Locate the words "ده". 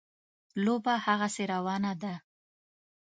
2.01-2.13